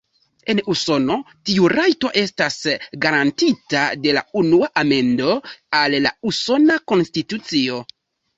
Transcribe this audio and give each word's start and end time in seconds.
En 0.51 0.59
Usono 0.73 1.17
tiu 1.49 1.67
rajto 1.73 2.09
estas 2.21 2.57
garantiita 3.03 3.83
de 4.07 4.15
la 4.19 4.25
Unua 4.41 4.71
Amendo 4.83 5.37
al 5.83 5.99
la 6.09 6.15
Usona 6.33 6.81
Konstitucio. 6.95 7.81